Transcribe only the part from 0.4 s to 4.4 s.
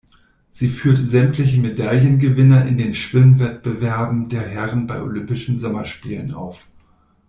Sie führt sämtliche Medaillengewinner in den Schwimm-Wettbewerben